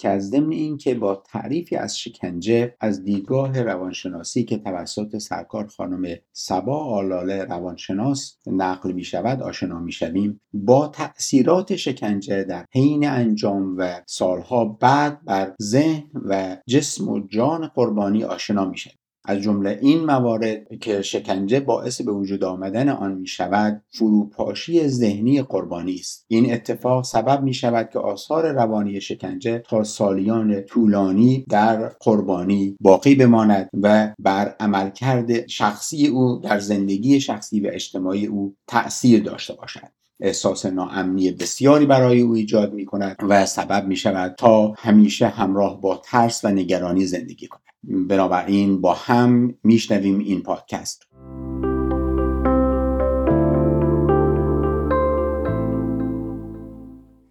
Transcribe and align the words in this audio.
که 0.00 0.08
از 0.08 0.28
ضمن 0.28 0.52
این 0.52 0.76
که 0.76 0.94
با 0.94 1.22
تعریفی 1.26 1.76
از 1.76 1.98
شکنجه 1.98 2.76
از 2.80 3.04
دیدگاه 3.04 3.62
روانشناسی 3.62 4.44
که 4.44 4.58
توسط 4.58 5.18
سرکار 5.18 5.66
خانم 5.66 6.16
سبا 6.32 6.84
آلاله 6.84 7.44
روانشناس 7.44 8.38
نقل 8.46 8.92
می 8.92 9.04
شود 9.04 9.42
آشنا 9.42 9.80
می 9.80 9.92
شویم 9.92 10.40
با 10.52 10.88
تأثیرات 10.88 11.76
شکنجه 11.76 12.44
در 12.44 12.64
حین 12.74 13.08
انجام 13.08 13.76
و 13.78 14.00
سالها 14.06 14.64
بعد 14.64 15.24
بر 15.24 15.54
ذهن 15.62 16.10
و 16.24 16.56
جسم 16.66 17.08
و 17.08 17.26
جان 17.26 17.66
قربانی 17.66 18.24
آشنا 18.24 18.64
می 18.64 18.78
شویم 18.78 19.00
از 19.24 19.38
جمله 19.38 19.78
این 19.82 20.04
موارد 20.04 20.78
که 20.80 21.02
شکنجه 21.02 21.60
باعث 21.60 22.00
به 22.00 22.12
وجود 22.12 22.44
آمدن 22.44 22.88
آن 22.88 23.12
می 23.12 23.26
شود 23.26 23.82
فروپاشی 23.88 24.88
ذهنی 24.88 25.42
قربانی 25.42 25.94
است. 25.94 26.24
این 26.28 26.52
اتفاق 26.52 27.04
سبب 27.04 27.42
می 27.42 27.54
شود 27.54 27.90
که 27.92 27.98
آثار 27.98 28.52
روانی 28.52 29.00
شکنجه 29.00 29.58
تا 29.58 29.84
سالیان 29.84 30.60
طولانی 30.62 31.44
در 31.48 31.88
قربانی 31.88 32.76
باقی 32.80 33.14
بماند 33.14 33.70
و 33.82 34.14
بر 34.18 34.54
عملکرد 34.60 35.46
شخصی 35.46 36.06
او 36.06 36.40
در 36.44 36.58
زندگی 36.58 37.20
شخصی 37.20 37.60
و 37.60 37.70
اجتماعی 37.72 38.26
او 38.26 38.56
تأثیر 38.66 39.22
داشته 39.22 39.54
باشد. 39.54 39.99
احساس 40.20 40.66
ناامنی 40.66 41.30
بسیاری 41.30 41.86
برای 41.86 42.20
او 42.20 42.34
ایجاد 42.34 42.72
می 42.72 42.84
کند 42.84 43.16
و 43.28 43.46
سبب 43.46 43.86
می 43.86 43.96
شود 43.96 44.34
تا 44.38 44.74
همیشه 44.78 45.28
همراه 45.28 45.80
با 45.80 45.96
ترس 46.04 46.44
و 46.44 46.48
نگرانی 46.48 47.06
زندگی 47.06 47.46
کند. 47.46 47.62
بنابراین 47.82 48.80
با 48.80 48.94
هم 48.94 49.54
میشنویم 49.64 50.18
این 50.18 50.42
پادکست. 50.42 51.06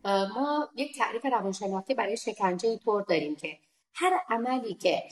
ما 0.06 0.70
یک 0.76 0.98
تعریف 0.98 1.26
روانشناختی 1.26 1.94
برای 1.94 2.18
شکنجه 2.18 2.78
طور 2.86 3.06
داریم 3.10 3.36
که 3.36 3.58
هر 3.94 4.12
عملی 4.30 4.74
که 4.74 5.04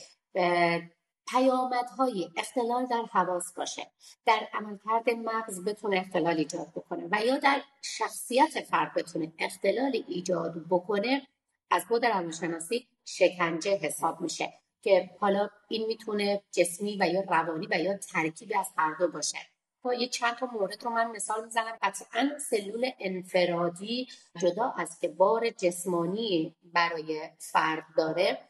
پیامدهای 1.30 2.30
اختلال 2.36 2.86
در 2.86 3.04
حواس 3.12 3.52
باشه. 3.52 3.86
در 4.26 4.48
عملکرد 4.52 5.10
مغز 5.10 5.64
بتونه 5.64 5.96
اختلال 5.96 6.36
ایجاد 6.36 6.68
بکنه 6.76 7.08
و 7.12 7.24
یا 7.24 7.38
در 7.38 7.62
شخصیت 7.82 8.64
فرد 8.70 8.94
بتونه 8.94 9.32
اختلال 9.38 10.04
ایجاد 10.08 10.54
بکنه 10.70 11.26
از 11.70 11.84
بود 11.88 12.06
روانشناسی 12.06 12.88
شکنجه 13.04 13.76
حساب 13.76 14.20
میشه 14.20 14.52
که 14.82 15.10
حالا 15.20 15.48
این 15.68 15.86
می‌تونه 15.86 16.42
جسمی 16.52 16.96
و 17.00 17.04
یا 17.04 17.20
روانی 17.20 17.66
و 17.70 17.74
یا 17.74 17.96
ترکیبی 17.96 18.54
از 18.54 18.66
هر 18.76 18.94
دو 18.94 19.08
باشه. 19.08 19.38
تا 19.82 19.94
یه 19.94 20.08
چند 20.08 20.34
تا 20.34 20.46
مورد 20.46 20.84
رو 20.84 20.90
من 20.90 21.10
مثال 21.10 21.44
می‌زنم. 21.44 21.78
قطعا 21.82 22.30
سلول 22.50 22.90
انفرادی 23.00 24.08
جدا 24.38 24.74
از 24.78 24.98
که 24.98 25.08
بار 25.08 25.50
جسمانی 25.50 26.56
برای 26.62 27.30
فرد 27.38 27.84
داره. 27.96 28.47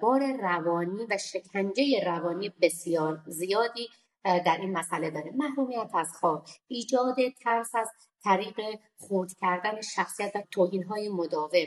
بار 0.00 0.32
روانی 0.32 1.06
و 1.10 1.18
شکنجه 1.18 2.04
روانی 2.06 2.52
بسیار 2.62 3.22
زیادی 3.26 3.88
در 4.24 4.58
این 4.60 4.72
مسئله 4.72 5.10
داره. 5.10 5.32
محرومیت 5.34 5.90
از 5.94 6.12
خواب 6.20 6.46
ایجاد 6.68 7.16
ترس 7.42 7.74
از 7.74 7.90
طریق 8.24 8.60
خورد 8.96 9.30
کردن 9.40 9.80
شخصیت 9.80 10.32
و 10.34 10.42
توهین 10.50 10.84
های 10.84 11.08
مداوم. 11.08 11.66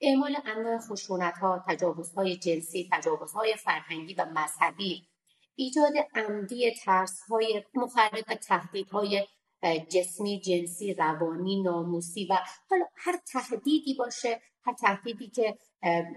اعمال 0.00 0.36
انواع 0.44 0.78
خشونت 0.78 1.34
ها 1.34 1.64
های 2.16 2.36
جنسی 2.36 2.90
های 3.34 3.54
فرهنگی 3.56 4.14
و 4.14 4.24
مذهبی. 4.24 5.08
ایجاد 5.56 5.92
عمدی 6.14 6.74
ترس 6.84 7.20
های 7.28 7.64
مخرب 7.74 8.24
و 8.28 8.34
های 8.92 9.26
جسمی 9.88 10.40
جنسی 10.40 10.94
روانی 10.94 11.62
ناموسی 11.62 12.26
و 12.30 12.38
حالا 12.70 12.84
هر 12.94 13.16
تهدیدی 13.32 13.94
باشه 13.94 14.40
هر 14.64 14.72
تهدیدی 14.72 15.28
که 15.28 15.58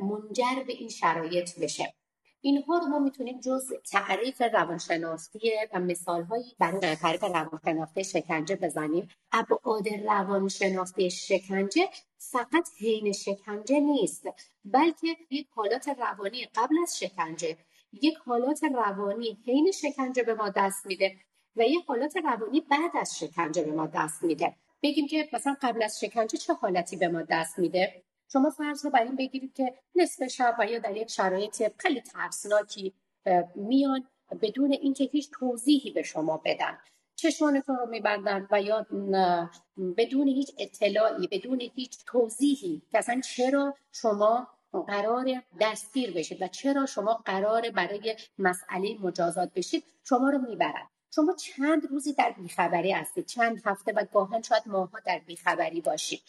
منجر 0.01 0.63
به 0.67 0.73
این 0.73 0.89
شرایط 0.89 1.59
بشه. 1.59 1.93
اینها 2.41 2.77
رو 2.77 2.85
ما 2.85 2.99
می‌تونیم 2.99 3.39
جز 3.39 3.73
تعریف 3.91 4.41
روانشناسی 4.41 5.39
و 5.73 5.79
مثال 5.79 6.23
هایی 6.23 6.55
برای 6.59 6.95
تعریف 6.95 7.23
روانشناختی 7.23 8.03
شکنجه 8.03 8.55
بزنیم. 8.55 9.07
ابعاد 9.31 9.87
روانشناختی 9.87 11.11
شکنجه 11.11 11.89
فقط 12.17 12.69
حین 12.79 13.13
شکنجه 13.13 13.79
نیست 13.79 14.23
بلکه 14.65 15.07
یک 15.29 15.47
حالات 15.55 15.87
روانی 15.89 16.45
قبل 16.55 16.75
از 16.83 16.99
شکنجه. 16.99 17.57
یک 17.91 18.17
حالات 18.17 18.63
روانی 18.63 19.37
حین 19.45 19.71
شکنجه 19.71 20.23
به 20.23 20.33
ما 20.33 20.49
دست 20.49 20.85
میده 20.85 21.15
و 21.55 21.61
یک 21.61 21.85
حالات 21.85 22.17
روانی 22.17 22.61
بعد 22.61 22.91
از 23.01 23.19
شکنجه 23.19 23.63
به 23.63 23.71
ما 23.71 23.87
دست 23.87 24.23
میده. 24.23 24.55
بگیم 24.81 25.07
که 25.07 25.29
مثلا 25.33 25.55
قبل 25.61 25.83
از 25.83 25.99
شکنجه 25.99 26.37
چه 26.37 26.53
حالتی 26.53 26.97
به 26.97 27.07
ما 27.07 27.21
دست 27.21 27.59
میده؟ 27.59 28.03
شما 28.33 28.49
فرض 28.49 28.85
رو 28.85 28.91
بر 28.91 29.03
این 29.03 29.15
بگیرید 29.15 29.53
که 29.53 29.73
نصف 29.95 30.27
شب 30.27 30.55
و 30.59 30.65
یا 30.65 30.79
در 30.79 30.97
یک 30.97 31.09
شرایط 31.09 31.71
خیلی 31.77 32.01
ترسناکی 32.01 32.93
میان 33.55 34.07
بدون 34.41 34.71
اینکه 34.71 35.03
هیچ 35.03 35.29
توضیحی 35.31 35.91
به 35.91 36.03
شما 36.03 36.41
بدن. 36.45 36.77
چشمانتون 37.15 37.75
رو 37.75 37.85
میبندن 37.85 38.47
و 38.51 38.61
یا 38.61 38.85
بدون 39.97 40.27
هیچ 40.27 40.51
اطلاعی 40.57 41.27
بدون 41.27 41.61
هیچ 41.75 41.97
توضیحی 42.05 42.81
که 42.91 42.97
اصلا 42.97 43.21
چرا 43.21 43.75
شما 43.91 44.47
قرار 44.87 45.25
دستگیر 45.61 46.13
بشید 46.13 46.41
و 46.41 46.47
چرا 46.47 46.85
شما 46.85 47.13
قرار 47.13 47.69
برای 47.69 48.15
مسئله 48.37 48.97
مجازات 49.01 49.53
بشید 49.53 49.83
شما 50.03 50.29
رو 50.29 50.37
می‌برن. 50.37 50.87
شما 51.15 51.35
چند 51.35 51.85
روزی 51.85 52.13
در 52.13 52.31
بیخبری 52.37 52.91
هستید؟ 52.91 53.25
چند 53.25 53.61
هفته 53.65 53.91
و 53.91 54.05
گاهن 54.13 54.41
شاید 54.41 54.63
ماها 54.65 54.99
در 55.05 55.19
بیخبری 55.19 55.81
باشید. 55.81 56.21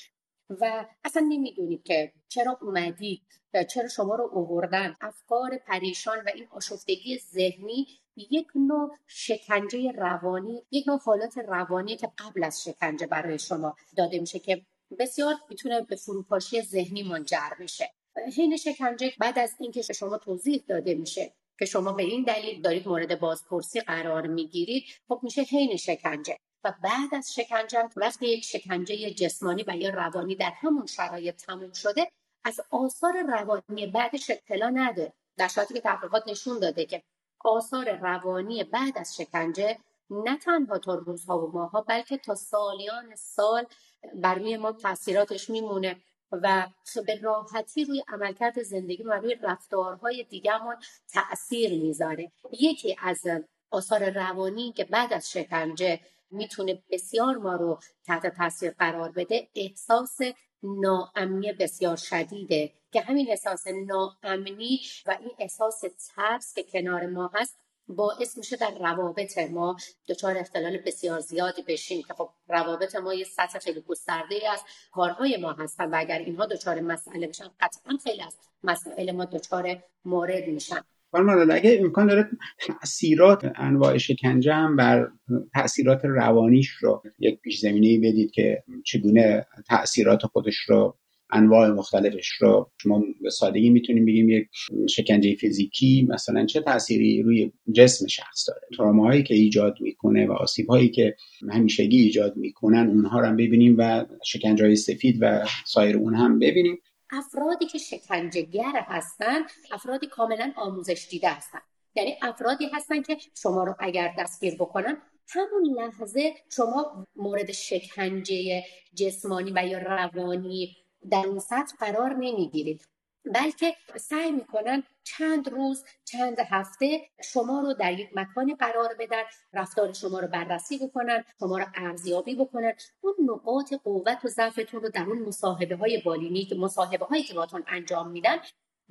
و 0.50 0.86
اصلا 1.04 1.26
نمی‌دونید 1.28 1.82
که 1.82 2.12
چرا 2.28 2.58
اومدید 2.62 3.22
و 3.54 3.64
چرا 3.64 3.88
شما 3.88 4.14
رو 4.14 4.30
اووردن. 4.32 4.96
افکار 5.00 5.58
پریشان 5.66 6.18
و 6.18 6.30
این 6.34 6.46
آشفتگی 6.50 7.18
ذهنی 7.18 7.86
یک 8.16 8.46
نوع 8.54 8.96
شکنجه 9.06 9.92
روانی 9.92 10.66
یک 10.70 10.88
نوع 10.88 11.00
حالات 11.04 11.38
روانی 11.38 11.96
که 11.96 12.12
قبل 12.18 12.44
از 12.44 12.64
شکنجه 12.64 13.06
برای 13.06 13.38
شما 13.38 13.76
داده 13.96 14.20
میشه 14.20 14.38
که 14.38 14.62
بسیار 14.98 15.34
می‌تونه 15.50 15.80
به 15.80 15.96
فروپاشی 15.96 16.62
ذهنی 16.62 17.02
منجر 17.02 17.50
بشه. 17.60 17.90
حین 18.36 18.56
شکنجه 18.56 19.12
بعد 19.18 19.38
از 19.38 19.54
اینکه 19.60 19.82
شما 19.82 20.18
توضیح 20.18 20.64
داده 20.68 20.94
میشه 20.94 21.34
که 21.58 21.64
شما 21.64 21.92
به 21.92 22.02
این 22.02 22.24
دلیل 22.24 22.62
دارید 22.62 22.88
مورد 22.88 23.20
بازپرسی 23.20 23.80
قرار 23.80 24.26
می‌گیرید 24.26 24.84
خب 25.08 25.20
میشه 25.22 25.42
حین 25.42 25.76
شکنجه. 25.76 26.36
و 26.64 26.74
بعد 26.82 27.14
از 27.14 27.34
شکنجه 27.34 27.88
وقتی 27.96 28.26
یک 28.26 28.44
شکنجه 28.44 29.10
جسمانی 29.10 29.64
و 29.66 29.76
یا 29.76 29.90
روانی 29.90 30.34
در 30.34 30.52
همون 30.54 30.86
شرایط 30.86 31.36
تموم 31.36 31.72
شده 31.72 32.10
از 32.44 32.60
آثار 32.70 33.22
روانی 33.22 33.86
بعدش 33.86 34.30
اطلاع 34.30 34.70
نده. 34.70 35.12
در 35.36 35.48
صورتی 35.48 35.74
که 35.74 35.80
تحقیقات 35.80 36.22
نشون 36.26 36.58
داده 36.58 36.86
که 36.86 37.02
آثار 37.44 37.96
روانی 37.96 38.64
بعد 38.64 38.98
از 38.98 39.16
شکنجه 39.16 39.78
نه 40.10 40.38
تنها 40.38 40.78
تا 40.78 40.94
روزها 40.94 41.46
و 41.46 41.52
ماها 41.52 41.80
بلکه 41.80 42.18
تا 42.18 42.34
سالیان 42.34 43.16
سال 43.16 43.66
بر 44.14 44.34
روی 44.34 44.56
ما 44.56 44.72
تاثیراتش 44.72 45.50
میمونه 45.50 45.96
و 46.32 46.66
به 47.06 47.20
راحتی 47.20 47.84
روی 47.84 48.04
عملکرد 48.08 48.62
زندگی 48.62 49.02
و 49.02 49.12
روی 49.12 49.34
رفتارهای 49.42 50.24
دیگرمان 50.24 50.76
تاثیر 51.12 51.82
می‌ذاره. 51.82 52.32
یکی 52.52 52.96
از 53.02 53.22
آثار 53.70 54.10
روانی 54.10 54.72
که 54.72 54.84
بعد 54.84 55.12
از 55.12 55.30
شکنجه 55.30 56.00
می‌تونه 56.30 56.82
بسیار 56.90 57.36
ما 57.36 57.54
رو 57.54 57.78
تحت 58.04 58.26
تاثیر 58.36 58.70
قرار 58.70 59.12
بده 59.12 59.48
احساس 59.54 60.18
ناامنی 60.62 61.52
بسیار 61.52 61.96
شدیده 61.96 62.72
که 62.92 63.00
همین 63.00 63.26
احساس 63.30 63.66
ناامنی 63.66 64.80
و 65.06 65.16
این 65.20 65.30
احساس 65.38 65.84
ترس 66.14 66.54
که 66.54 66.62
کنار 66.62 67.06
ما 67.06 67.30
هست 67.34 67.58
باعث 67.88 68.38
میشه 68.38 68.56
در 68.56 68.78
روابط 68.78 69.38
ما 69.38 69.76
دچار 70.08 70.38
اختلال 70.38 70.78
بسیار 70.78 71.20
زیادی 71.20 71.62
بشیم 71.62 72.02
که 72.02 72.14
خب 72.14 72.30
روابط 72.48 72.96
ما 72.96 73.14
یه 73.14 73.24
سطح 73.24 73.58
خیلی 73.58 73.80
گسترده 73.80 74.50
از 74.52 74.62
کارهای 74.92 75.36
ما 75.36 75.52
هستن 75.52 75.90
و 75.90 75.94
اگر 75.98 76.18
اینها 76.18 76.46
دچار 76.46 76.80
مسئله 76.80 77.26
بشن 77.26 77.50
قطعا 77.60 77.98
خیلی 78.04 78.22
از 78.22 78.36
مسائل 78.64 79.12
ما 79.12 79.24
دچار 79.24 79.82
مورد 80.04 80.46
میشن. 80.46 80.84
خانم 81.10 81.50
اگه 81.50 81.78
امکان 81.80 82.06
داره 82.06 82.28
تاثیرات 82.66 83.52
انواع 83.56 83.98
شکنجه 83.98 84.52
هم 84.52 84.76
بر 84.76 85.08
تاثیرات 85.54 86.04
روانیش 86.04 86.68
رو 86.68 87.02
یک 87.18 87.40
پیش 87.40 87.58
زمینه 87.58 87.98
بدید 87.98 88.30
که 88.30 88.62
چگونه 88.84 89.46
تاثیرات 89.68 90.26
خودش 90.26 90.56
رو 90.56 90.96
انواع 91.30 91.70
مختلفش 91.70 92.28
رو 92.28 92.70
شما 92.82 93.04
به 93.22 93.30
سادگی 93.30 93.70
می‌تونیم 93.70 94.06
بگیم 94.06 94.28
یک 94.28 94.48
شکنجه 94.88 95.34
فیزیکی 95.34 96.06
مثلا 96.10 96.46
چه 96.46 96.60
تأثیری 96.60 97.22
روی 97.22 97.52
جسم 97.74 98.06
شخص 98.06 98.48
داره؟ 98.48 98.60
تراماهایی 98.76 99.22
که 99.22 99.34
ایجاد 99.34 99.74
می‌کنه 99.80 100.26
و 100.26 100.32
آسیب 100.32 100.66
هایی 100.66 100.88
که 100.88 101.16
همیشگی 101.50 101.98
ایجاد 101.98 102.36
می‌کنن 102.36 102.86
اونها 102.88 103.20
رو 103.20 103.26
هم 103.26 103.36
ببینیم 103.36 103.74
و 103.78 104.04
شکنجه 104.24 104.64
های 104.64 104.76
سفید 104.76 105.18
و 105.20 105.44
سایر 105.66 105.96
اون 105.96 106.14
هم 106.14 106.38
ببینیم. 106.38 106.78
افرادی 107.10 107.66
که 107.66 107.78
شکنجهگر 107.78 108.84
هستن 108.86 109.42
افرادی 109.70 110.06
کاملا 110.06 110.52
آموزش 110.56 111.08
دیده 111.10 111.28
هستن. 111.30 111.60
یعنی 111.94 112.16
افرادی 112.22 112.66
هستن 112.72 113.02
که 113.02 113.16
شما 113.34 113.64
رو 113.64 113.74
اگر 113.78 114.14
دستگیر 114.18 114.54
بکنن 114.54 115.02
همون 115.28 115.64
لحظه 115.76 116.34
شما 116.56 117.06
مورد 117.16 117.52
شکنجه 117.52 118.64
جسمانی 118.94 119.52
و 119.54 119.66
یا 119.66 119.78
روانی 119.78 120.76
در 121.10 121.26
اون 121.26 121.38
سطح 121.38 121.76
قرار 121.78 122.14
نمی‌گیرید. 122.14 122.88
بلکه 123.34 123.74
سعی 123.96 124.32
می‌کنن 124.32 124.82
چند 125.04 125.48
روز 125.48 125.84
چند 126.04 126.38
هفته 126.40 127.00
شما 127.24 127.60
رو 127.60 127.74
در 127.74 127.92
یک 127.92 128.10
مکانی 128.14 128.54
قرار 128.54 128.94
بدن 128.98 129.22
رفتار 129.52 129.92
شما 129.92 130.20
رو 130.20 130.28
بررسی 130.28 130.78
بکنن 130.78 131.24
شما 131.40 131.58
رو 131.58 131.64
ارزیابی 131.74 132.34
بکنن. 132.34 132.72
اون 133.00 133.14
نقاط 133.24 133.74
قوت 133.84 134.24
و 134.24 134.28
ضعفتون 134.28 134.80
رو 134.80 134.88
در 134.88 135.02
اون 135.02 135.18
مصاحبه 135.18 135.76
های 135.76 136.02
بالینی 136.04 136.44
که 136.44 136.54
مصاحبه 136.54 137.06
هایی 137.06 137.22
که 137.22 137.34
باتون 137.34 137.64
انجام 137.66 138.10
میدن 138.10 138.38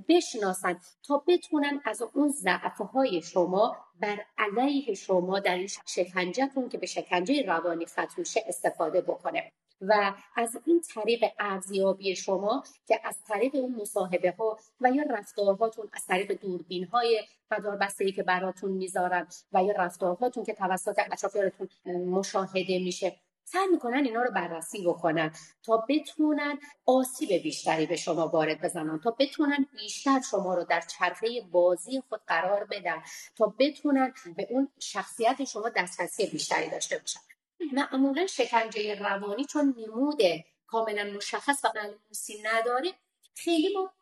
بشناسن 0.10 0.80
تا 1.04 1.24
بتونن 1.28 1.81
از 1.86 2.01
اون 2.01 2.30
ضعف 2.30 2.78
های 2.78 3.22
شما 3.22 3.78
بر 4.00 4.25
علیه 4.38 4.94
شما 4.94 5.40
در 5.40 5.56
این 5.56 5.68
شکنجهتون 5.88 6.69
که 6.69 6.78
به 6.78 6.86
شکنجه 6.86 7.45
روانی 7.48 7.86
ختم 7.86 8.24
استفاده 8.48 9.01
بکنه. 9.01 9.51
و 9.81 10.13
از 10.35 10.57
این 10.65 10.81
طریق 10.81 11.24
ارزیابی 11.39 12.15
شما 12.15 12.63
که 12.88 13.00
از 13.03 13.18
طریق 13.27 13.56
اون 13.56 13.75
مصاحبه 13.81 14.35
ها 14.39 14.57
و 14.81 14.91
یا 14.91 15.03
رفتارهاتون 15.09 15.89
از 15.94 16.06
طریق 16.06 16.31
دوربین 16.41 16.85
های 16.85 17.24
مدار 17.51 17.88
ای 18.00 18.12
که 18.12 18.24
براتون 18.24 18.71
می‌ذارن 18.71 19.27
و 19.53 19.63
یا 19.63 19.74
رفتارهاتون 19.74 20.44
که 20.44 20.53
توسط 20.53 21.00
اطرافیانتون 21.00 21.69
مشاهده 21.88 22.79
میشه 22.79 23.15
سعی 23.44 23.68
می‌کنن 23.71 24.06
اینا 24.06 24.21
رو 24.21 24.31
بررسی 24.31 24.83
بکنن 24.88 25.31
تا 25.63 25.85
بتونن 25.89 26.59
آسیب 26.85 27.33
بیشتری 27.44 27.85
به 27.85 27.95
شما 27.95 28.27
وارد 28.27 28.62
بزنن 28.62 29.00
تا 29.00 29.15
بتونن 29.19 29.65
بیشتر 29.73 30.21
شما 30.31 30.56
رو 30.56 30.63
در 30.63 30.81
چرخه 30.81 31.27
بازی 31.51 32.03
خود 32.09 32.21
قرار 32.27 32.63
بدن 32.71 33.01
تا 33.35 33.53
بتونن 33.59 34.13
به 34.38 34.47
اون 34.50 34.69
شخصیت 34.80 35.44
شما 35.44 35.69
دسترسی 35.69 36.27
بیشتری 36.27 36.69
داشته 36.69 36.97
باشن. 36.97 37.37
معمولا 37.74 38.27
شکنجه 38.27 38.95
روانی 38.95 39.45
چون 39.45 39.75
نمود 39.77 40.21
کاملا 40.68 41.12
مشخص 41.15 41.65
و 41.65 41.68
ملموسی 41.75 42.42
نداره 42.44 42.94
خیلی 43.36 43.74
ما 43.74 43.94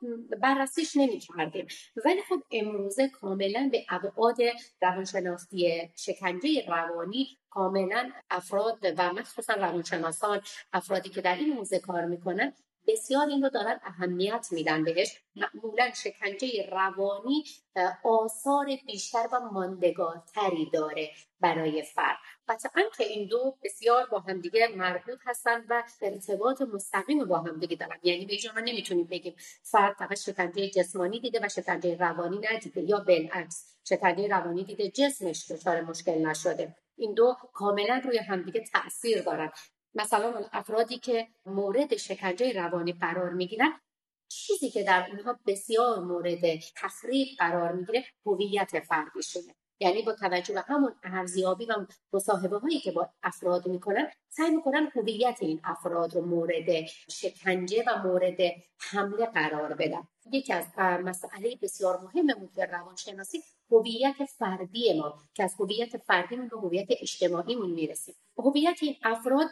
بررسیش 0.42 0.96
نمی 0.98 1.20
کردیم 1.20 1.68
ولی 2.06 2.22
خب 2.22 2.44
امروزه 2.52 3.10
کاملا 3.10 3.70
به 3.72 3.86
ابعاد 3.90 4.38
روانشناسی 4.82 5.90
شکنجه 5.96 6.66
روانی 6.68 7.38
کاملا 7.50 8.12
افراد 8.30 8.80
و 8.98 9.14
مخصوصا 9.14 9.54
روانشناسان 9.54 10.42
افرادی 10.74 11.10
که 11.10 11.22
در 11.22 11.36
این 11.36 11.54
موزه 11.54 11.80
کار 11.80 12.06
می‌کنن 12.06 12.54
بسیار 12.88 13.28
این 13.28 13.44
رو 13.44 13.50
دارن 13.50 13.80
اهمیت 13.84 14.48
میدن 14.52 14.84
بهش. 14.84 15.22
معمولا 15.36 15.92
شکنجه 15.92 16.70
روانی 16.72 17.44
آثار 18.04 18.66
بیشتر 18.86 19.28
و 19.32 19.40
ماندگارتری 19.40 20.70
داره 20.74 21.12
برای 21.40 21.82
فرد. 21.84 22.18
قطعا 22.48 22.84
که 22.98 23.04
این 23.04 23.28
دو 23.28 23.58
بسیار 23.64 24.06
با 24.06 24.20
همدیگه 24.20 24.68
مربوط 24.68 25.20
هستن 25.26 25.66
و 25.70 25.84
ارتباط 26.02 26.62
مستقیم 26.62 27.26
با 27.26 27.38
همدیگه 27.38 27.76
دارن. 27.76 28.00
یعنی 28.04 28.26
به 28.26 28.38
نمی‌تونیم 28.62 29.08
بگیم 29.08 29.36
فرد 29.64 29.96
فقط 29.96 30.20
شکنجه 30.20 30.70
جسمانی 30.70 31.20
دیده 31.20 31.40
و 31.44 31.50
شکنجه 31.50 31.98
روانی 31.98 32.40
ندیده 32.52 32.82
یا 32.82 33.00
بالعکس 33.00 33.78
شکنجه 33.90 34.28
روانی 34.28 34.64
دیده 34.64 34.90
جسمش 34.90 35.52
دچار 35.52 35.82
مشکل 35.82 36.26
نشده. 36.26 36.76
این 36.98 37.14
دو 37.14 37.36
کاملا 37.54 38.02
روی 38.06 38.18
همدیگه 38.18 38.64
تاثیر 38.74 39.22
دارن. 39.22 39.52
مثلا 39.96 40.44
afrodi 40.54 41.00
که 41.00 41.28
مورد 41.46 41.96
شکنجه 41.96 42.54
روانی 42.54 42.94
قرار 42.94 43.30
می‌گیرن 43.30 43.80
چیزی 44.28 44.70
که 44.70 44.84
در 44.84 45.08
اونها 45.12 45.40
بسیار 45.48 46.00
مورد 46.00 46.60
تخریب 46.76 47.28
قرار 47.38 47.72
می‌گیره 47.72 48.06
هویت 48.26 48.80
فردیشونه. 48.80 49.56
یعنی 49.80 50.02
با 50.02 50.14
توجه 50.14 50.54
به 50.54 50.62
همون 50.62 50.96
ارزیابی 51.04 51.66
و 51.66 51.86
مصاحبه 52.14 52.60
هایی 52.60 52.80
که 52.80 52.92
با 52.92 53.10
افراد 53.24 53.68
می‌کنن 53.68 54.12
سعی 54.30 54.56
می‌کنن 54.56 54.92
هویت 54.96 55.38
این 55.42 55.62
افراد 55.64 56.16
رو 56.16 56.22
مورد 56.26 56.86
شکنجه 57.10 57.84
و 57.88 58.04
مورد 58.04 58.38
حمله 58.80 59.26
قرار 59.26 59.74
بدن. 59.74 60.08
یکی 60.32 60.54
از 60.54 60.66
مسئله 60.80 61.56
بسیار 61.62 62.00
مهم 62.02 62.50
در 62.56 62.66
روانشناسی 62.66 63.44
هویت 63.72 64.26
فردی 64.38 65.00
ما 65.00 65.20
که 65.34 65.44
از 65.44 65.56
هویت 65.60 65.98
فردیمون 65.98 66.48
به 66.48 66.58
هویت 66.58 66.88
اجتماعیمون 66.90 67.72
می‌رسیم. 67.72 68.16
هویت 68.38 68.78
این 68.82 68.96
افراد 69.04 69.48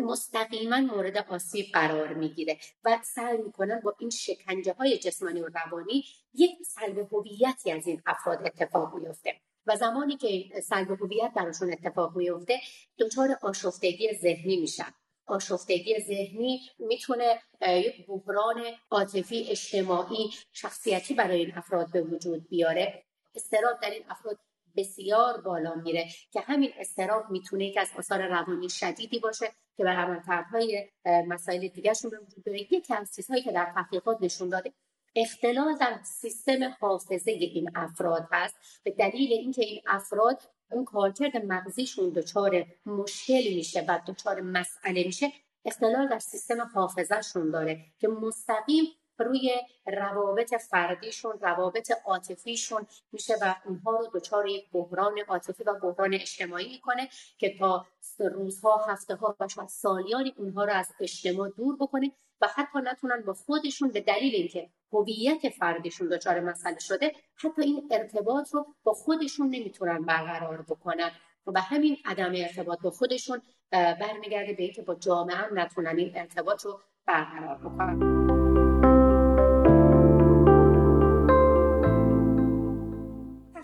مستقیما 0.00 0.80
مورد 0.80 1.16
آسیب 1.16 1.66
قرار 1.72 2.14
می‌گیره 2.14 2.58
و 2.84 2.98
سعی 3.04 3.36
می‌کنن 3.36 3.80
با 3.80 3.96
این 3.98 4.10
شکنجه 4.10 4.72
های 4.72 4.98
جسمانی 4.98 5.40
و 5.40 5.48
روانی 5.64 6.04
یک 6.34 6.50
سلب 6.66 6.98
هویتی 6.98 7.70
از 7.70 7.86
این 7.86 8.02
افراد 8.06 8.46
اتفاق 8.46 8.94
میفته 8.94 9.34
و 9.66 9.76
زمانی 9.76 10.16
که 10.16 10.60
سلب 10.60 10.90
هویت 10.90 11.32
براشون 11.36 11.72
اتفاق 11.72 12.16
میفته 12.16 12.60
دچار 12.98 13.38
آشفتگی 13.42 14.14
ذهنی 14.14 14.56
میشن. 14.56 14.94
آشفتگی 15.26 16.00
ذهنی 16.00 16.60
می‌تونه 16.78 17.42
یک 17.62 18.06
بحران 18.06 18.62
عاطفی 18.90 19.46
اجتماعی 19.50 20.30
شخصیتی 20.52 21.14
برای 21.14 21.40
این 21.40 21.52
افراد 21.54 21.92
به 21.92 22.02
وجود 22.02 22.48
بیاره. 22.48 23.04
استراب 23.34 23.80
در 23.82 23.90
این 23.90 24.04
افراد 24.10 24.38
بسیار 24.78 25.40
بالا 25.40 25.74
میره 25.74 26.08
که 26.32 26.40
همین 26.40 26.72
استراب 26.78 27.30
می‌تونه 27.30 27.64
یک 27.64 27.76
از 27.76 27.90
آثار 27.98 28.26
روانی 28.26 28.68
شدیدی 28.68 29.18
باشه 29.18 29.46
که 29.76 29.84
بر 29.84 29.96
عملکردهای 29.96 30.88
مسائل 31.26 31.68
دیگرشون 31.68 32.10
به 32.10 32.18
وجود 32.18 32.44
بیاره. 32.44 32.60
یکی 32.60 32.94
از 32.94 33.14
چیزهایی 33.14 33.42
که 33.42 33.52
در 33.52 33.72
تحقیقات 33.74 34.18
نشون 34.20 34.48
داده 34.48 34.72
اختلال 35.16 35.76
در 35.76 35.98
سیستم 36.02 36.76
حافظه 36.80 37.30
این 37.30 37.70
افراد 37.74 38.28
هست. 38.32 38.54
به 38.84 38.90
دلیل 38.90 39.32
اینکه 39.32 39.64
این 39.64 39.80
افراد 39.86 40.42
اون 40.70 40.84
کارکرد 40.84 41.36
مغزیشون 41.36 42.10
دچار 42.10 42.66
مشکل 42.86 43.54
میشه 43.54 43.84
و 43.88 44.00
دچار 44.06 44.40
مسئله 44.40 45.04
میشه 45.04 45.32
اختلال 45.64 46.08
در 46.08 46.18
سیستم 46.18 46.60
حافظهشون 46.74 47.50
داره 47.50 47.84
که 47.98 48.08
مستقیم 48.08 48.84
روی 49.18 49.50
روابط 49.86 50.54
فردیشون 50.54 51.38
روابط 51.40 51.92
عاطفیشون 52.06 52.86
میشه 53.12 53.34
و 53.42 53.54
اونها 53.64 53.90
رو 53.90 54.10
دچار 54.14 54.48
یک 54.48 54.70
بحران 54.72 55.18
عاطفی 55.28 55.64
و 55.64 55.74
بحران 55.74 56.14
اجتماعی 56.14 56.68
می‌کنه 56.68 57.08
که 57.38 57.58
تا 57.58 57.86
روزها 58.18 58.84
هفته 58.88 59.14
ها 59.14 59.36
و 59.40 59.48
شاید 59.48 59.68
سالیانی 59.68 60.34
اونها 60.36 60.64
رو 60.64 60.72
از 60.72 60.88
اجتماع 61.00 61.48
دور 61.48 61.76
بکنه 61.76 62.12
و 62.40 62.48
حتی 62.54 62.78
نتونن 62.84 63.22
با 63.26 63.34
خودشون 63.34 63.88
به 63.88 64.00
دلیل 64.00 64.34
اینکه 64.34 64.70
هویت 64.92 65.48
فردیشون 65.48 66.08
دچار 66.08 66.40
مسئله 66.40 66.78
شده 66.78 67.12
حتی 67.34 67.62
این 67.62 67.88
ارتباط 67.90 68.54
رو 68.54 68.66
با 68.84 68.92
خودشون 68.92 69.46
نمی‌تونن 69.46 70.02
برقرار 70.02 70.62
بکنن 70.62 71.10
و 71.46 71.60
همین 71.60 71.96
عدم 72.04 72.32
ارتباط 72.36 72.80
با 72.80 72.90
خودشون 72.90 73.42
برمیگرده 73.72 74.52
به 74.52 74.62
اینکه 74.62 74.82
با 74.82 74.94
جامعه 74.94 75.54
نتونن 75.54 75.98
این 75.98 76.12
ارتباط 76.14 76.64
رو 76.64 76.80
برقرار 77.06 77.58
بکنن. 77.58 78.17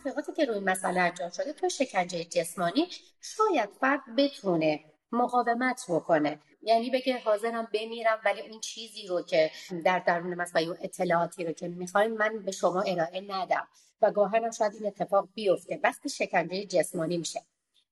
تحقیقاتی 0.05 0.33
که 0.33 0.45
روی 0.45 0.61
مسئله 0.61 1.01
انجام 1.01 1.31
شده 1.31 1.53
تو 1.53 1.69
شکنجه 1.69 2.25
جسمانی 2.25 2.89
شاید 3.21 3.71
فرد 3.81 4.01
بتونه 4.17 4.85
مقاومت 5.13 5.85
بکنه. 5.89 6.41
یعنی 6.63 6.91
بگه 6.91 7.19
حاضرم 7.19 7.69
بمیرم 7.75 8.21
ولی 8.25 8.41
اون 8.41 8.61
چیزی 8.61 9.07
رو 9.07 9.23
که 9.23 9.51
در 9.85 9.99
درون 9.99 10.35
مسئله 10.35 10.79
اطلاعاتی 10.83 11.45
رو 11.45 11.53
که 11.53 11.69
می‌خوایم 11.69 12.13
من 12.13 12.39
به 12.39 12.53
شما 12.53 12.83
ارائه 12.83 13.21
ندم 13.29 13.69
و 14.03 14.11
گاهن 14.11 14.51
شاید 14.51 14.75
این 14.75 14.87
اتفاق 14.87 15.29
بیفته. 15.35 15.81
وقتی 15.85 16.09
شکنجه 16.09 16.65
جسمانی 16.65 17.17
میشه. 17.17 17.41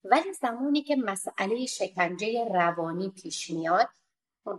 ولی 0.05 0.33
زمانی 0.33 0.83
که 0.83 0.97
مسئله 0.97 1.67
شکنجه 1.67 2.49
روانی 2.53 3.11
پیش 3.11 3.51
میاد 3.51 3.89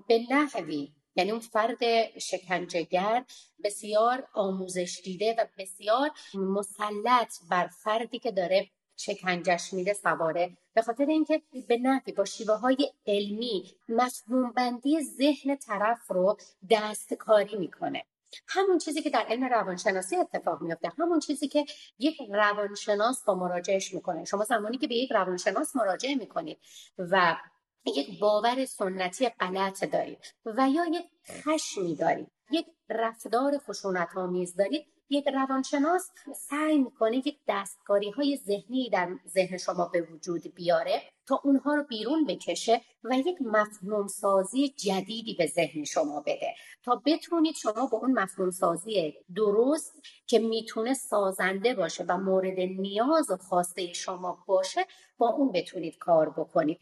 به 0.07 0.19
نحوی 0.29 0.93
یعنی 1.15 1.32
اون 1.32 1.39
فرد 1.39 1.79
شکنجهگر 2.20 3.25
بسیار 3.63 4.27
آموزش 4.34 5.01
دیده 5.03 5.36
و 5.39 5.46
بسیار 5.58 6.12
مسلط 6.34 7.34
بر 7.50 7.67
فردی 7.67 8.20
که 8.20 8.32
داره 8.32 8.70
شکنجش 8.98 9.74
میده 9.74 9.93
سواره. 9.93 10.58
به 10.74 10.82
خاطر 10.82 11.05
اینکه 11.05 11.41
به 11.67 11.77
نفی 11.77 12.12
با 12.12 12.25
شیوه 12.25 12.55
های 12.55 12.93
علمی 13.08 13.63
مفهوم 13.89 14.51
بندی 14.51 15.03
ذهن 15.03 15.55
طرف 15.55 16.12
رو 16.12 16.38
دستکاری 16.70 17.58
می‌کنه. 17.58 18.03
همون 18.48 18.77
چیزی 18.77 19.01
که 19.01 19.10
در 19.10 19.25
علم 19.29 19.43
روانشناسی 19.43 20.15
اتفاق 20.15 20.62
میفته 20.62 20.91
همون 21.00 21.20
چیزی 21.20 21.48
که 21.48 21.65
یک 22.00 22.17
روانشناس 22.29 23.24
با 23.24 23.36
مراجعش 23.36 23.93
می‌کنه. 23.93 24.25
شما 24.25 24.43
زمانی 24.43 24.77
که 24.77 24.88
به 24.88 24.96
یک 24.96 25.12
روانشناس 25.12 25.75
مراجعه 25.75 26.15
می‌کنید 26.15 26.58
و 26.98 27.36
یک 27.85 28.19
باور 28.19 28.65
سنتی 28.65 29.29
غلط 29.29 29.83
دارید 29.83 30.35
و 30.45 30.69
یا 30.69 30.85
یک 30.85 31.05
خشمی 31.27 31.95
دارید 31.95 32.27
یک 32.51 32.65
رفتار 32.89 33.57
خشونت 33.57 34.09
آمیز 34.15 34.55
دارید 34.55 34.85
یک 35.09 35.27
روانشناس 35.27 36.09
سعی 36.35 36.77
می‌کنه 36.77 37.17
یک 37.17 37.39
دستکاری 37.47 38.09
های 38.11 38.37
ذهنی 38.37 38.89
در 38.89 39.09
ذهن 39.27 39.57
شما 39.57 39.89
به 39.93 40.01
وجود 40.01 40.55
بیاره 40.55 41.01
تا 41.27 41.41
اونها 41.43 41.75
رو 41.75 41.83
بیرون 41.83 42.25
بکشه 42.25 42.81
و 43.03 43.17
یک 43.17 43.37
مفهوم 43.41 44.07
سازی 44.07 44.69
جدیدی 44.69 45.33
به 45.33 45.47
ذهن 45.47 45.83
شما 45.83 46.21
بده 46.21 46.55
تا 46.83 47.01
بتونید 47.05 47.55
شما 47.55 47.87
با 47.87 47.97
اون 47.97 48.19
مفهوم 48.19 48.51
سازی 48.51 49.13
درست 49.35 49.93
که 50.27 50.39
می‌تونه 50.39 50.93
سازنده 50.93 51.73
باشه 51.73 52.03
و 52.03 52.17
مورد 52.17 52.59
نیاز 52.59 53.31
و 53.31 53.37
خواسته 53.37 53.93
شما 53.93 54.43
باشه 54.47 54.85
با 55.17 55.29
اون 55.29 55.51
بتونید 55.51 55.97
کار 55.97 56.29
بکنید. 56.29 56.79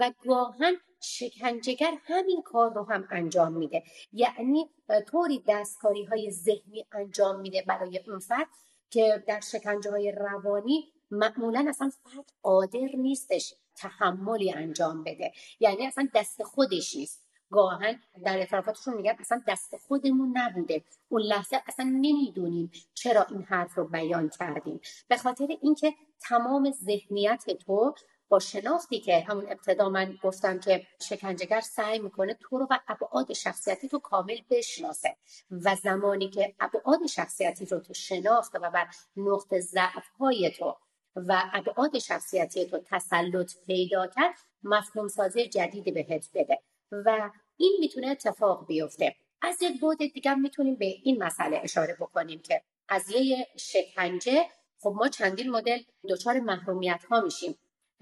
و 0.00 0.12
گاهن 0.26 0.76
شکنجهگر 1.02 1.98
همین 2.04 2.42
کار 2.42 2.72
رو 2.74 2.84
هم 2.84 3.08
انجام 3.10 3.52
میده. 3.52 3.82
یعنی 4.12 4.70
طوری 5.06 5.44
دستکاری 5.48 6.04
های 6.04 6.30
ذهنی 6.30 6.86
انجام 6.92 7.40
میده 7.40 7.64
برای 7.66 8.00
اون 8.08 8.18
فرد 8.18 8.48
که 8.90 9.24
در 9.26 9.40
شکنجه 9.40 9.90
های 9.90 10.12
روانی 10.12 10.92
معمولا 11.10 11.66
اصلا 11.68 11.90
فرد 12.04 12.32
قادر 12.42 12.88
نیستش 12.94 13.54
تحملی 13.76 14.52
انجام 14.52 15.04
بده. 15.04 15.32
یعنی 15.60 15.86
اصلا 15.86 16.08
دست 16.14 16.42
خودش 16.42 16.96
نیست. 16.96 17.30
گاهن 17.52 18.00
در 18.24 18.38
اعترافاتشون 18.38 18.94
میگن 18.94 19.16
اصلا 19.20 19.42
دست 19.48 19.76
خودمون 19.76 20.38
نبوده. 20.38 20.84
اون 21.08 21.22
لحظه 21.22 21.62
اصلا 21.66 21.84
نمی‌دونیم 21.84 22.70
چرا 22.94 23.26
این 23.30 23.42
حرف 23.42 23.74
رو 23.74 23.84
بیان 23.88 24.28
کردیم. 24.28 24.80
به 25.08 25.16
خاطر 25.16 25.46
اینکه 25.62 25.94
تمام 26.20 26.70
ذهنیت 26.70 27.44
تو 27.50 27.94
با 28.30 28.38
شناختی 28.38 29.00
که 29.00 29.20
همون 29.20 29.44
ابتدا 29.48 29.88
من 29.88 30.18
گفتم 30.22 30.60
که 30.60 30.86
شکنجهگر 31.00 31.60
سعی 31.60 31.98
می‌کنه 31.98 32.34
تو 32.34 32.58
رو 32.58 32.66
و 32.70 32.78
ابعاد 32.88 33.32
شخصیتی 33.32 33.88
تو 33.88 33.98
کامل 33.98 34.38
بشناسه 34.50 35.16
و 35.50 35.76
زمانی 35.76 36.30
که 36.30 36.54
ابعاد 36.60 37.06
شخصیتی 37.06 37.66
رو 37.66 37.80
تو 37.80 37.94
شناخت 37.94 38.54
و 38.54 38.70
بر 38.70 38.86
نقطه 39.16 39.60
ضعف 39.60 40.08
های 40.20 40.50
تو 40.50 40.76
و 41.16 41.42
ابعاد 41.52 41.98
شخصیتی 41.98 42.66
تو 42.66 42.78
تسلط 42.78 43.52
پیدا 43.66 44.06
کرد 44.06 44.34
مفهوم 44.62 45.08
سازی 45.08 45.48
جدیدی 45.48 45.90
بهت 45.90 46.30
بده 46.34 46.58
و 46.92 47.30
این 47.56 47.76
می‌تونه 47.80 48.08
اتفاق 48.08 48.66
بیفته. 48.66 49.16
از 49.42 49.62
یک 49.62 49.80
بود 49.80 49.98
دیگر 49.98 50.34
می‌تونیم 50.34 50.76
به 50.76 50.86
این 50.86 51.22
مسئله 51.22 51.60
اشاره 51.62 51.96
بکنیم 52.00 52.42
که 52.42 52.62
قضیه 52.88 53.46
شکنجه 53.56 54.46
خب 54.80 54.92
ما 54.96 55.08
چندین 55.08 55.50
مدل 55.50 55.78
دچار 56.08 56.40
محرومیت 56.40 57.04
ها 57.10 57.20
میشیم. 57.20 57.58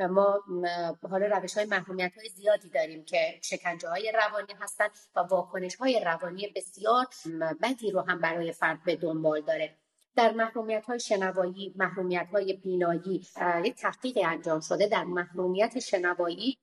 ما 0.06 0.44
حالا 1.10 1.38
روش 1.38 1.54
های 1.54 1.66
محرومیت 1.66 2.12
های 2.16 2.28
زیادی 2.28 2.68
داریم 2.68 3.04
که 3.04 3.40
شکنجه 3.42 3.88
های 3.88 4.12
روانی 4.12 4.54
هستند 4.60 4.90
و 5.16 5.20
واکنش 5.20 5.76
های 5.76 6.00
روانی 6.04 6.52
بسیار 6.56 7.06
بدی 7.62 7.90
رو 7.90 8.00
هم 8.00 8.20
برای 8.20 8.52
فرد 8.52 8.84
به 8.84 8.96
دنبال 8.96 9.40
داره. 9.40 9.76
در 10.16 10.32
محرومیت 10.32 10.84
های 10.84 11.00
شنوایی 11.00 11.74
محرومیت 11.76 12.28
های 12.32 12.52
بینایی 12.52 13.26
یک 13.64 13.74
تحقیق 13.74 14.18
انجام 14.24 14.60
شده 14.60 14.86
در 14.86 15.04
محرومیت 15.04 15.78
شنوایی. 15.78 16.58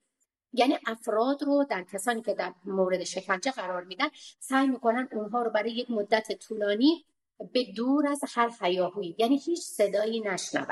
یعنی 0.53 0.77
افراد 0.87 1.43
رو 1.43 1.65
در 1.69 1.83
کسانی 1.83 2.21
که 2.21 2.33
در 2.33 2.53
مورد 2.65 3.03
شکنجه 3.03 3.51
قرار 3.51 3.83
میدن 3.83 4.07
سعی 4.39 4.67
می‌کنن 4.67 5.07
اونها 5.11 5.41
رو 5.41 5.49
برای 5.51 5.71
یک 5.71 5.91
مدت 5.91 6.31
طولانی 6.31 7.05
به 7.53 7.63
دور 7.75 8.07
از 8.07 8.21
هر 8.27 8.49
حیاهویی. 8.61 9.15
یعنی 9.17 9.37
هیچ 9.37 9.59
صدایی 9.59 10.21
نشنون. 10.21 10.65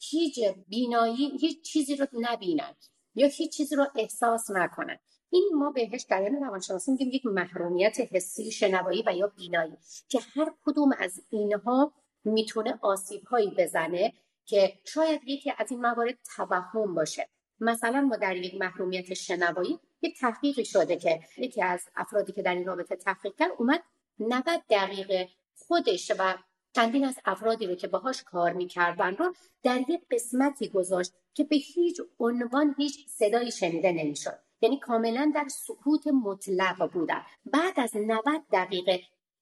هیچ 0.00 0.40
بینایی 0.68 1.38
هیچ 1.40 1.62
چیزی 1.62 1.96
رو 1.96 2.06
نبینن 2.12 2.74
یا 3.14 3.26
هیچ 3.26 3.56
چیزی 3.56 3.76
رو 3.76 3.86
احساس 3.94 4.50
نکنن. 4.50 4.98
این 5.30 5.50
ما 5.54 5.70
بهش 5.70 6.02
در 6.02 6.22
علم 6.22 6.44
روانشناسی 6.44 6.90
میگیم 6.90 7.10
یک 7.10 7.26
محرومیت 7.26 8.00
حسی 8.00 8.50
شنوایی 8.50 9.02
و 9.06 9.16
یا 9.16 9.26
بینایی 9.26 9.76
که 10.08 10.18
هر 10.34 10.54
کدوم 10.64 10.90
از 10.98 11.20
اینها 11.30 11.92
می‌تونه 12.24 12.78
آسیب 12.82 13.24
هایی 13.24 13.50
بزنه 13.58 14.12
که 14.44 14.72
شاید 14.84 15.20
یکی 15.26 15.52
از 15.58 15.70
این 15.70 15.80
موارد 15.80 16.18
توهم 16.36 16.94
باشه. 16.94 17.28
مثلا 17.60 18.00
ما 18.00 18.16
در 18.16 18.36
یک 18.36 18.54
محرومیت 18.54 19.14
شنوایی 19.14 19.78
یک 20.02 20.18
تحقیقی 20.20 20.64
شده 20.64 20.96
که 20.96 21.20
یکی 21.38 21.62
از 21.62 21.80
افرادی 21.96 22.32
که 22.32 22.42
در 22.42 22.54
این 22.54 22.66
رابطه 22.66 22.96
تحقیق 22.96 23.34
کرد 23.38 23.50
اومد 23.58 23.82
90 24.18 24.44
دقیقه 24.70 25.28
خودش 25.54 26.12
و 26.18 26.34
چندین 26.72 27.04
از 27.04 27.18
افرادی 27.24 27.66
رو 27.66 27.74
که 27.74 27.88
باهاش 27.88 28.22
کار 28.22 28.52
می‌کردن 28.52 29.16
رو 29.16 29.34
در 29.62 29.80
یک 29.88 30.00
قسمتی 30.10 30.68
گذاشت 30.68 31.12
که 31.34 31.44
به 31.44 31.56
هیچ 31.56 32.00
عنوان 32.18 32.74
هیچ 32.78 33.08
صدایی 33.08 33.50
شنیده 33.50 33.92
نمی‌شد. 33.92 34.38
یعنی 34.60 34.78
کاملا 34.78 35.32
در 35.34 35.48
سکوت 35.48 36.06
مطلق 36.06 36.92
بودن. 36.92 37.22
بعد 37.44 37.80
از 37.80 37.96
90 37.96 38.22
دقیقه 38.52 39.00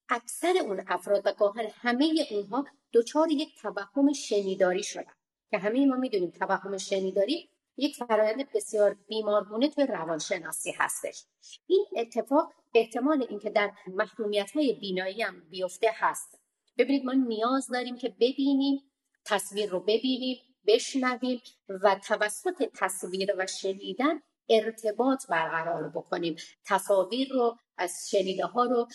اکثر 0.09 0.53
اون 0.65 0.83
افراد 0.87 1.21
و 1.25 1.33
گاهن 1.33 1.67
همه 1.73 2.27
اونها 2.31 2.65
دچار 2.93 3.31
یک 3.31 3.49
توهم 3.61 4.13
شنیداری 4.13 4.83
شدن. 4.83 5.13
که 5.51 5.57
همه 5.57 5.85
ما 5.85 5.95
می‌دونیم 5.95 6.29
توهم 6.29 6.77
شنیداری 6.77 7.49
یک 7.77 7.95
فرایند 7.95 8.51
بسیار 8.51 8.97
بیمارگونه 9.07 9.69
توی 9.69 9.85
روانشناسی 9.85 10.71
هستش. 10.71 11.25
این 11.67 11.85
اتفاق 11.95 12.53
احتمال 12.75 13.25
اینکه 13.29 13.49
در 13.49 13.71
محرومیت 13.87 14.51
های 14.51 14.73
بینایی 14.73 15.21
هم 15.21 15.49
بیفته 15.49 15.91
هست. 15.93 16.39
ببینید 16.79 17.05
ما 17.05 17.13
نیاز 17.13 17.67
داریم 17.67 17.97
که 17.97 18.09
ببینیم 18.09 18.91
تصویر 19.25 19.69
رو 19.69 19.79
ببینیم 19.79 20.37
بشنویم 20.67 21.41
و 21.69 21.99
توسط 22.07 22.69
تصویر 22.75 23.35
و 23.37 23.47
شنیدن 23.47 24.19
ارتباط 24.49 25.27
برقرار 25.29 25.89
بکنیم. 25.89 26.35
تصاویر 26.65 27.29
رو 27.31 27.57
از 27.77 28.07
شنیده 28.09 28.45
ها 28.45 28.63
رو 28.63 28.87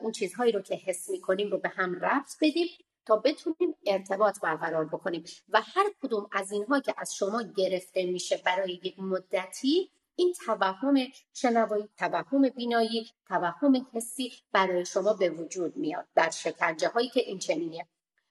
اون 0.00 0.12
چیزهایی 0.12 0.52
رو 0.52 0.60
که 0.60 0.74
حس 0.74 1.10
می‌کنیم 1.10 1.50
رو 1.50 1.58
به 1.58 1.68
هم 1.68 1.94
ربط 1.94 2.30
بدیم 2.40 2.68
تا 3.06 3.16
بتونیم 3.16 3.74
ارتباط 3.86 4.40
برقرار 4.40 4.84
بکنیم. 4.84 5.24
و 5.48 5.60
هر 5.64 5.86
کدوم 6.02 6.28
از 6.32 6.52
اینها 6.52 6.80
که 6.80 6.94
از 6.96 7.14
شما 7.14 7.42
گرفته 7.56 8.06
میشه 8.06 8.42
برای 8.46 8.80
یک 8.84 8.98
مدتی 8.98 9.90
این 10.20 10.32
توهم 10.46 10.94
شنوایی 11.32 11.88
توهم 11.98 12.48
بینایی 12.48 13.10
توهم 13.28 13.86
حسی 13.92 14.32
برای 14.52 14.84
شما 14.84 15.12
به 15.12 15.30
وجود 15.30 15.76
میاد 15.76 16.06
در 16.14 16.30
شکنجه 16.30 16.88
هایی 16.88 17.08
که 17.08 17.20
این 17.20 17.38
چنینه. 17.38 17.88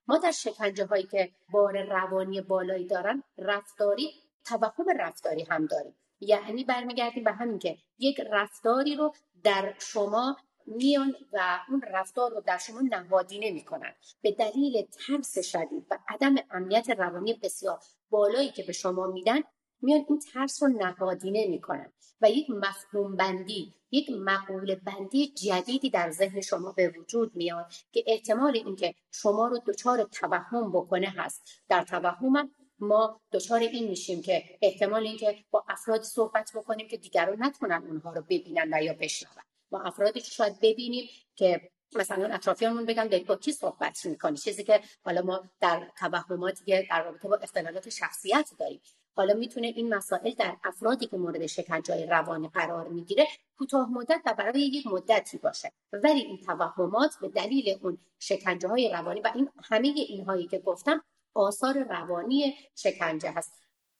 ما 0.07 0.17
در 0.17 0.31
شکنجه 0.31 0.85
هایی 0.85 1.03
که 1.03 1.31
بار 1.51 1.83
روانی 1.83 2.41
بالایی 2.41 2.85
دارن 2.85 3.23
رفتاری 3.37 4.13
توهم 4.45 4.85
رفتاری 4.99 5.43
هم 5.43 5.65
داریم. 5.65 5.95
یعنی 6.19 6.63
برمیگردیم 6.63 7.23
به 7.23 7.31
همین 7.31 7.59
که 7.59 7.77
یک 7.99 8.21
رفتاری 8.31 8.95
رو 8.95 9.13
در 9.43 9.73
شما 9.79 10.37
میان 10.65 11.15
و 11.33 11.59
اون 11.69 11.81
رفتار 11.81 12.31
رو 12.31 12.41
در 12.41 12.57
شما 12.57 12.81
نهادینه 12.81 13.51
می‌کنن. 13.51 13.95
به 14.21 14.31
دلیل 14.31 14.85
ترس 14.85 15.39
شدید 15.39 15.87
و 15.91 15.97
عدم 16.09 16.35
امنیت 16.51 16.89
روانی 16.89 17.33
بسیار 17.33 17.79
بالایی 18.09 18.51
که 18.51 18.63
به 18.63 18.73
شما 18.73 19.07
میدن 19.07 19.41
میان 19.81 20.05
این 20.09 20.19
ترس 20.19 20.63
رو 20.63 20.69
نهادینه 20.69 21.47
می‌کنن 21.47 21.93
و 22.21 22.29
یک 22.29 22.49
مفهوم 22.49 23.15
بندی 23.15 23.73
یک 23.91 24.09
مقوله 24.09 24.75
بندی 24.75 25.27
جدیدی 25.27 25.89
در 25.89 26.11
ذهن 26.11 26.41
شما 26.41 26.71
به 26.71 26.93
وجود 26.97 27.35
میاد 27.35 27.71
که 27.91 28.03
احتمال 28.07 28.55
اینکه 28.55 28.95
شما 29.11 29.47
رو 29.47 29.59
دچار 29.67 30.03
توهم 30.03 30.71
بکنه 30.71 31.13
هست. 31.17 31.43
در 31.69 31.83
توهمم 31.83 32.51
ما 32.79 33.21
دچار 33.31 33.59
این 33.59 33.87
میشیم 33.87 34.21
که 34.21 34.43
احتمال 34.61 35.03
اینکه 35.03 35.35
با 35.51 35.65
افراد 35.69 36.01
صحبت 36.01 36.51
بکنیم 36.55 36.87
که 36.87 36.97
دیگران 36.97 37.43
نتونن 37.43 37.83
اونها 37.89 38.13
رو 38.13 38.21
ببینن 38.21 38.73
و 38.73 38.83
یا 38.83 38.93
بشنون. 38.93 39.43
با 39.69 39.81
افرادی 39.81 40.21
که 40.21 40.31
شاید 40.31 40.59
ببینیم 40.61 41.09
که 41.35 41.61
مثلا 41.95 42.33
اطرافیانمون 42.33 42.85
بگن 42.85 43.07
دارید 43.07 43.27
با 43.27 43.35
کی 43.35 43.51
صحبت 43.51 44.05
می‌کنی؟ 44.05 44.37
چیزی 44.37 44.63
که 44.63 44.81
حالا 45.03 45.21
ما 45.21 45.43
در 45.59 45.91
توهماتی 45.99 46.65
که 46.65 46.87
در 46.89 47.03
رابطه 47.03 47.27
با 47.27 47.35
اختلالات 47.35 47.89
شخصیت 47.89 48.51
داریم. 48.59 48.81
حالا 49.15 49.33
می‌تونه 49.33 49.67
این 49.67 49.93
مسائل 49.93 50.31
در 50.39 50.55
افرادی 50.63 51.07
که 51.07 51.17
مورد 51.17 51.45
شکنجه 51.45 52.05
روانی 52.09 52.49
قرار 52.53 52.87
می‌گیره 52.87 53.25
کوتاه 53.57 53.89
مدت 53.91 54.21
و 54.25 54.33
برای 54.37 54.61
یک 54.61 54.87
مدتی 54.87 55.37
باشه. 55.37 55.71
ولی 56.03 56.19
این 56.19 56.37
توهمات 56.37 57.11
به 57.21 57.27
دلیل 57.27 57.65
اون 57.81 57.97
شکنجه 58.19 58.67
های 58.67 58.91
روانی 58.93 59.21
و 59.21 59.31
این 59.35 59.49
همه 59.63 59.93
اینهایی 60.09 60.47
که 60.47 60.59
گفتم 60.59 61.01
آثار 61.35 61.83
روانی 61.89 62.53
شکنجه 62.75 63.31
هست. 63.35 63.53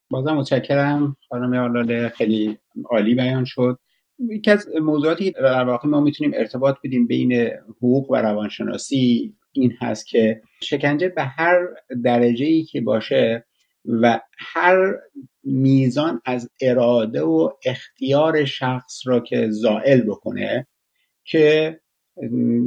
بازم 0.10 0.34
متشکرم. 0.34 1.16
خانم 1.30 1.54
آلاله 1.54 2.10
خیلی 2.10 2.58
عالی 2.90 3.16
بیان 3.16 3.46
شد. 3.46 3.80
یکی 4.20 4.52
از 4.52 4.68
موضوعاتی 4.82 5.32
در 5.32 5.64
واقع 5.64 5.90
ما 5.90 6.00
می‌تونیم 6.02 6.34
ارتباط 6.36 6.76
بدیم 6.84 7.08
بین 7.08 7.34
حقوق 7.78 8.12
و 8.12 8.16
روانشناسی 8.16 9.36
این 9.52 9.74
هست 9.82 10.08
که 10.08 10.42
شکنجه 10.62 11.10
به 11.10 11.24
هر 11.24 11.60
درجه 12.04 12.46
ای 12.46 12.64
که 12.64 12.82
باشه 12.82 13.46
و 13.90 14.20
هر 14.38 14.96
میزان 15.44 16.22
از 16.26 16.50
اراده 16.62 17.22
و 17.22 17.50
اختیار 17.66 18.46
شخص 18.46 19.02
را 19.06 19.20
که 19.20 19.50
زائل 19.50 20.02
بکنه 20.02 20.68
که 21.24 21.80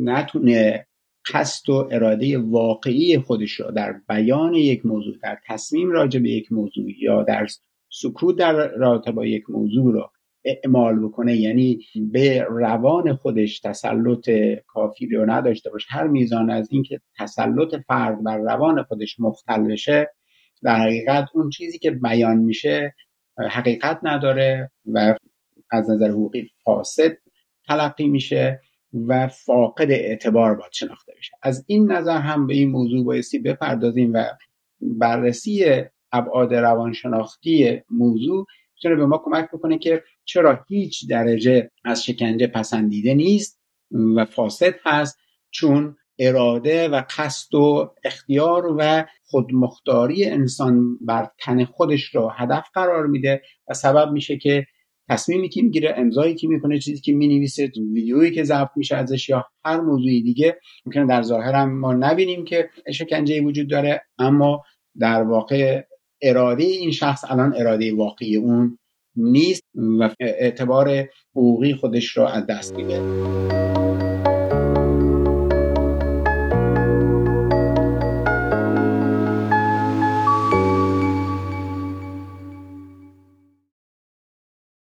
نتونه 0.05 0.87
قصد 1.33 1.71
و 1.71 1.89
اراده 1.91 2.39
واقعی 2.39 3.19
خودش 3.19 3.61
را 3.61 3.71
در 3.71 4.01
بیان 4.09 4.55
یک 4.55 4.87
موضوع 4.87 5.15
در 5.23 5.39
تصمیم 5.47 5.91
راجع 5.91 6.21
به 6.21 6.31
یک 6.31 6.53
موضوع 6.53 7.03
یا 7.03 7.23
در 7.23 7.47
سکوت 7.91 8.37
در 8.37 8.69
رابطه 8.69 9.13
با 9.13 9.27
یک 9.27 9.51
موضوع 9.51 9.95
را 9.95 10.13
اعمال 10.45 11.07
بکنه 11.07 11.37
یعنی 11.37 11.81
به 12.13 12.47
روان 12.51 13.17
خودش 13.17 13.61
تسلط 13.61 14.31
کافی 14.67 15.07
رو 15.07 15.31
نداشته 15.31 15.71
باشه. 15.71 15.87
هر 15.91 16.07
میزان 16.07 16.51
از 16.51 16.69
اینکه 16.71 17.01
تسلط 17.19 17.75
فرد 17.87 18.23
بر 18.23 18.39
روان 18.39 18.83
خودش 18.83 19.21
مختل 19.21 19.63
بشه 19.63 20.11
در 20.63 20.77
حقیقت 20.77 21.29
اون 21.35 21.51
چیزی 21.51 21.79
که 21.79 21.91
بیان 21.91 22.37
میشه 22.37 22.95
حقیقت 23.51 24.01
نداره 24.03 24.71
و 24.93 25.15
از 25.71 25.91
نظر 25.91 26.09
حقوقی 26.09 26.51
فاسد 26.65 27.19
تلقی 27.67 28.09
میشه 28.09 28.61
و 29.07 29.29
فاقد 29.29 29.91
اعتبار 29.91 30.55
باید 30.55 30.73
شناخته 30.73 31.13
بشه. 31.19 31.33
از 31.43 31.65
این 31.67 31.93
نظر 31.93 32.19
هم 32.19 32.47
به 32.47 32.55
این 32.55 32.71
موضوع 32.71 33.05
بایستی 33.05 33.39
بپردازیم 33.39 34.13
و 34.15 34.25
بررسی 34.81 35.83
ابعاد 36.13 36.55
روانشناختی 36.55 37.83
موضوع 37.91 38.47
می‌تونه 38.75 38.97
به 38.97 39.07
ما 39.07 39.23
کمک 39.25 39.49
بکنه 39.53 39.79
که 39.79 40.03
چرا 40.25 40.65
هیچ 40.69 41.11
درجه 41.11 41.71
از 41.85 42.05
شکنجه 42.05 42.47
پسندیده 42.47 43.15
نیست 43.15 43.61
و 44.17 44.25
فاسد 44.25 44.75
هست 44.85 45.19
چون 45.51 45.97
اراده 46.23 46.89
و 46.89 47.03
قصد 47.19 47.55
و 47.55 47.95
اختیار 48.05 48.77
و 48.79 49.05
خودمختاری 49.25 50.25
انسان 50.25 50.99
بر 51.01 51.29
تن 51.39 51.65
خودش 51.65 52.15
را 52.15 52.29
هدف 52.29 52.65
قرار 52.75 53.07
میده 53.07 53.43
و 53.69 53.75
سبب 53.75 54.13
میشه 54.13 54.37
که 54.37 54.67
تصمیمی 55.09 55.49
که 55.49 55.63
می‌گیره 55.63 55.95
امضایی 55.97 56.35
که 56.35 56.49
می‌کنه 56.49 56.79
چیزی 56.79 57.01
که 57.01 57.13
می‌نویسه 57.13 57.73
ویدیویی 57.95 58.31
که 58.31 58.45
ضبط 58.45 58.71
میشه 58.77 58.97
ازش 58.97 59.29
یا 59.29 59.45
هر 59.65 59.81
موضوعی 59.81 60.23
دیگه 60.23 60.59
ممکنه 60.87 61.07
در 61.07 61.23
ظاهر 61.23 61.53
هم 61.53 61.79
ما 61.79 61.93
نبینیم 61.93 62.45
که 62.45 62.71
شکنجه 62.95 63.41
وجود 63.41 63.71
داره. 63.71 64.03
اما 64.19 64.63
در 64.99 65.23
واقع 65.23 65.83
اراده 66.23 66.65
این 66.65 66.91
شخص 66.91 67.25
الان 67.29 67.55
اراده 67.57 67.95
واقعی 67.95 68.37
اون 68.37 68.79
نیست 69.17 69.63
و 70.01 70.11
اعتبار 70.21 71.09
حقوقی 71.31 71.75
خودش 71.75 72.17
را 72.17 72.29
از 72.29 72.47
دست 72.47 72.77
میده. 72.77 74.12